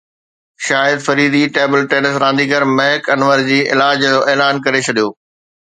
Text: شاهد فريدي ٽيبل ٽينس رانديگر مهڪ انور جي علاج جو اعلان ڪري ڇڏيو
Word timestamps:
شاهد 0.67 0.99
فريدي 1.07 1.41
ٽيبل 1.57 1.85
ٽينس 1.91 2.17
رانديگر 2.25 2.67
مهڪ 2.79 3.13
انور 3.17 3.47
جي 3.51 3.61
علاج 3.77 4.03
جو 4.15 4.19
اعلان 4.35 4.67
ڪري 4.67 4.85
ڇڏيو 4.89 5.09